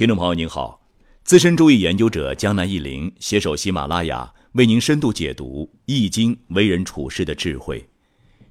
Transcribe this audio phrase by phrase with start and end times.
[0.00, 0.80] 听众朋友您好，
[1.24, 7.86] 资深周易研究者江南忆林携手喜马拉雅为您深度解读《易经》为人处事的智慧。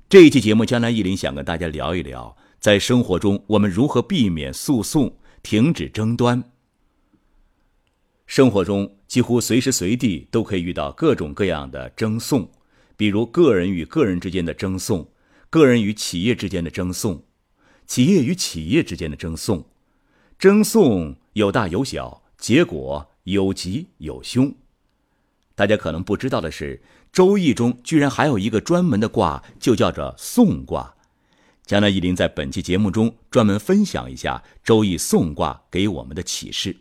[0.08, 6.44] 这一期节目，江南忆林想跟大家聊一聊，在生活中我们如何避免诉讼、停止争端。
[8.28, 12.48] 生活中几乎随时随地都可以遇到各种各样的争讼，
[12.96, 15.12] 比如个人与个人之间的争讼，
[15.50, 17.24] 个人与企业之间的争讼。
[17.88, 19.66] 企业与企业之间的争讼，
[20.40, 24.56] 争讼有大有小，结果有吉有凶。
[25.54, 26.78] 大家可能不知道的是，
[27.12, 30.96] 《周易》中居然还有一个专门的卦，就叫做讼卦。
[31.66, 36.78] 江南一林在本期节目中专门分享一下《周易》讼卦给我们的启示。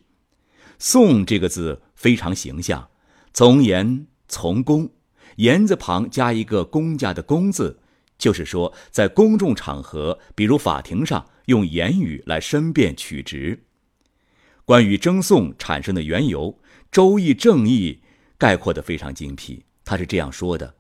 [0.78, 2.88] 讼这个字非常形象，
[3.34, 4.88] 从严从公，
[5.34, 7.80] 言字旁加一个公家的公字。
[8.18, 13.64] 就是说，在公众场合，比如法庭上，用言语来申辩曲直。
[14.64, 16.52] 关于争讼产生的缘由，
[16.90, 18.02] 《周易》正义
[18.36, 19.64] 概括的非常精辟。
[19.84, 20.74] 他是这样说的：“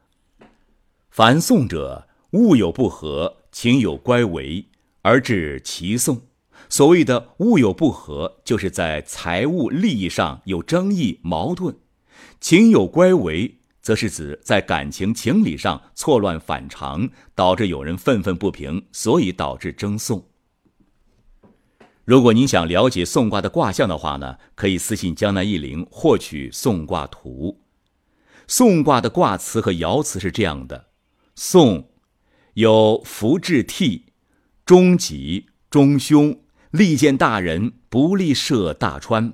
[1.10, 4.66] 凡讼者，物有不合，情有乖违，
[5.02, 6.20] 而致其讼。
[6.68, 11.72] 所谓的物有不合，就是在财物利益上有争议矛盾；
[12.40, 13.54] 情有乖违。”
[13.88, 20.28] 则是指在感情情理上错乱反常，导致有人愤愤不平，所以导致争讼。
[22.04, 27.62] 如果您想了解宋卦的卦象的话呢，可以私信江南易林获取宋卦图。
[28.46, 30.88] 宋卦的卦辞和爻辞是这样的：
[31.34, 31.88] 宋，
[32.52, 34.12] 有福至替，
[34.66, 36.38] 中吉中凶，
[36.72, 39.32] 利见大人，不利涉大川。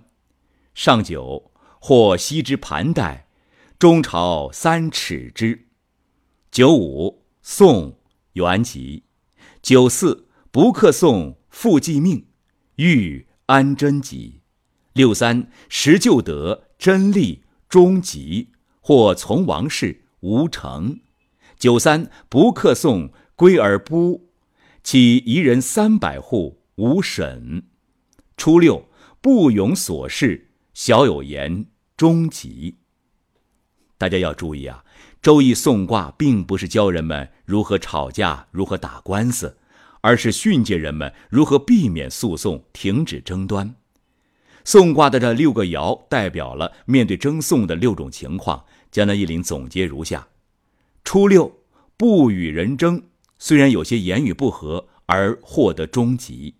[0.76, 3.22] 上九，或西之盘带。
[3.78, 5.66] 中朝三尺之，
[6.50, 7.98] 九五宋
[8.34, 9.02] 元吉，
[9.60, 12.26] 九四不克宋复继命，
[12.76, 14.40] 欲安贞吉，
[14.92, 18.50] 六三时就得真立终吉，
[18.80, 21.00] 或从王室无成，
[21.58, 24.30] 九三不克宋归而不，
[24.84, 27.64] 起夷人三百户无审，
[28.36, 28.88] 初六
[29.20, 31.66] 不永所事，小有言
[31.96, 32.78] 终吉。
[33.96, 34.84] 大家要注意啊，
[35.22, 39.56] 《周易》送卦并不是教人们如何吵架、如何打官司，
[40.00, 43.74] 而是训诫人们如何避免诉讼、停止争端。
[44.64, 48.64] 送卦的这六个爻代表了面对争讼的六种情况。
[48.90, 50.28] 江南一林总结如下：
[51.04, 51.60] 初六，
[51.96, 53.02] 不与人争，
[53.38, 56.54] 虽然有些言语不合，而获得终吉。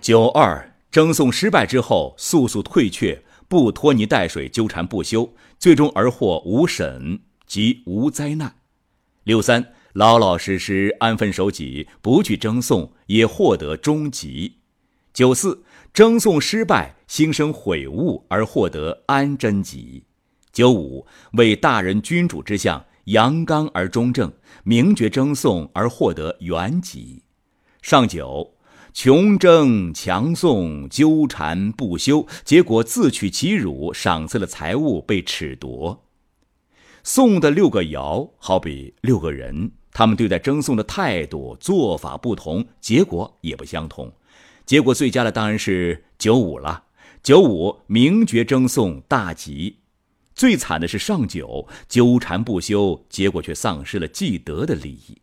[0.00, 3.24] 九二，争讼失败之后，速速退却。
[3.48, 8.56] 不拖泥带水纠缠不休，最终而获无审即无灾难。
[9.24, 14.58] 六三老老实实安分守己，不去争讼，也获得终吉。
[15.12, 15.62] 九四
[15.92, 20.04] 争讼失败，心生悔悟而获得安贞吉。
[20.52, 24.32] 九五为大人君主之相，阳刚而中正，
[24.64, 27.22] 明觉争讼而获得元吉。
[27.80, 28.53] 上九。
[28.94, 36.04] 穷争强送，纠缠不休，结果自取其辱，赏赐了财物被褫夺。
[37.02, 44.12] 宋的六个爻好比六个人，他们对待争讼的态度、做法不同，结果也不相同。
[44.64, 46.84] 结果最佳的当然是九五了。
[47.20, 49.78] 九五明觉争讼大吉，
[50.36, 55.20] 最惨的是上九纠缠不休，结果却丧失了既得的利益。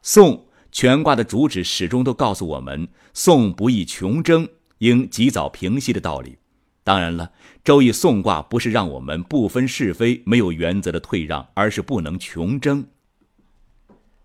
[0.00, 0.44] 宋。
[0.70, 4.48] 全卦的主旨始终都告诉我们：讼不宜穷争，
[4.78, 6.38] 应及早平息的道理。
[6.84, 7.32] 当然了，
[7.64, 12.86] 周易讼卦不是让我们不分是非、没有原则的退让，而是不能穷争。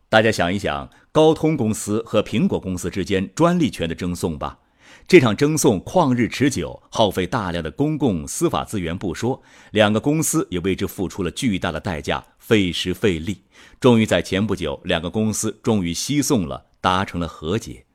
[0.10, 4.60] 大家想一想，高通公司和苹果公司之间专利权的争讼吧。
[5.08, 13.42] 这场争讼旷日持久，耗费大量的公共司法资源不说，两个公司也为之付出了巨大的代价，费时费力。
[13.80, 17.86] 终于在前不久，两个公司终于西讼了，达成了和解。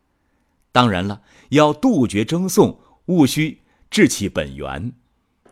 [0.70, 4.92] 当然了，要杜绝争讼，务须治其本源。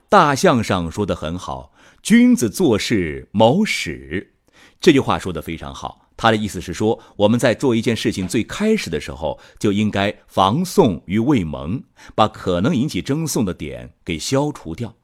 [0.08, 1.72] 大象上说的很好
[2.02, 4.34] ：“君子做事谋始。”
[4.78, 6.05] 这句话说的非常好。
[6.16, 11.82] 他的意思是说，我们在做一件事情最开始的时候，就应该防讼于未萌，
[12.14, 14.94] 把可能引起争讼的点给消除掉。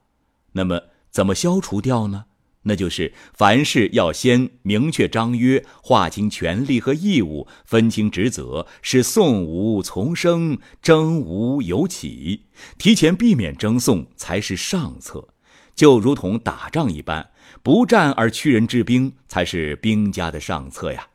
[0.53, 0.81] 那么，
[1.11, 2.25] 怎么消除掉呢？
[2.65, 12.45] 那就是凡事要先明确章约，划清权利和义务，分清职责，使讼无从生，争无有起，
[12.79, 15.32] 提前避免争讼才是上策。
[15.75, 17.31] 就如同打仗一般。
[17.63, 21.09] 不战而屈人之兵，才是兵家的上策呀。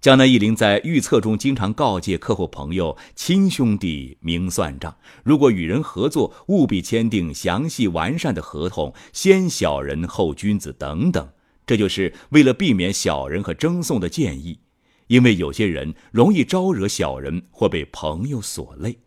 [0.00, 11.28] 江南忆林在预测中经常告诫客户朋友：“亲兄弟明算账，如果与人合作，务必签订详细完善的合同，先小人后君子等等。”
[11.66, 14.58] 这就是为了避免小人和争讼的建议，
[15.06, 18.98] 因为有些人容易招惹小人或被朋友所累。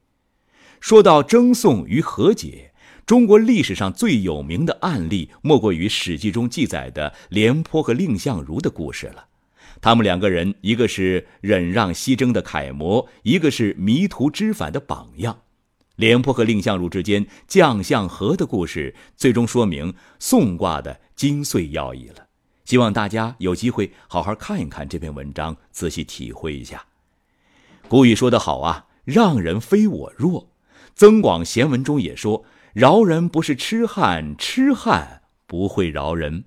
[0.79, 2.66] 说到争讼与和解，
[3.07, 9.27] 中国历史上最有名的案例，莫过于《史记》中记载的廉颇和蔺相如的故事了。
[9.79, 15.39] 他们两个人，一个是忍让西征的楷模，一个是迷途知返的榜样。
[15.95, 22.27] 廉颇和蔺相如之间将相和的故事，最终说明宋卦的精髓要义了。
[22.65, 26.83] 希望大家有机会好好看一看这篇文章，仔细体会一下。
[27.87, 30.49] 古语说得好啊，“让人非我弱”。
[30.93, 32.43] 增广贤文中也说
[32.77, 36.43] ：“饶人不是痴汉，痴汉不会饶人。”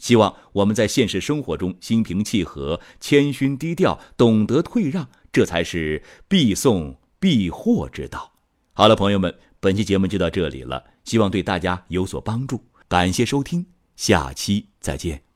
[0.00, 8.32] 希望我们在现实生活中心平气和、谦虚低调、懂得退让，这才是必送必获之道。
[8.72, 12.60] 好了，朋友们，本期节目就到这里了，希望对大家有所帮助。
[12.88, 13.64] 感谢收听，
[13.94, 15.27] 下期再见。